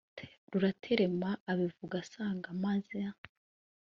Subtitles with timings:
[0.61, 3.27] rutaremara abivuga asanga ameza